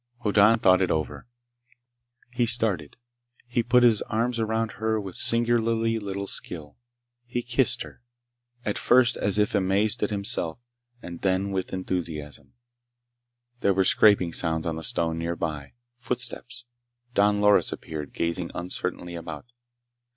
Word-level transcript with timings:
Hoddan 0.23 0.57
thought 0.57 0.81
it 0.81 0.89
over. 0.89 1.27
He 2.33 2.47
started. 2.47 2.95
He 3.45 3.61
put 3.61 3.83
his 3.83 4.01
arms 4.01 4.39
around 4.39 4.71
her 4.77 4.99
with 4.99 5.15
singularly 5.15 5.99
little 5.99 6.25
skill. 6.25 6.75
He 7.27 7.43
kissed 7.43 7.83
her, 7.83 8.01
at 8.65 8.79
first 8.79 9.15
as 9.15 9.37
if 9.37 9.53
amazed 9.53 10.01
at 10.01 10.09
himself, 10.09 10.57
and 11.03 11.21
then 11.21 11.51
with 11.51 11.71
enthusiasm. 11.71 12.53
There 13.59 13.75
were 13.75 13.83
scraping 13.83 14.33
sounds 14.33 14.65
on 14.65 14.75
the 14.75 14.81
stone 14.81 15.19
nearby. 15.19 15.73
Footsteps. 15.99 16.65
Don 17.13 17.39
Loris 17.39 17.71
appeared, 17.71 18.11
gazing 18.11 18.49
uncertainly 18.55 19.13
about. 19.13 19.51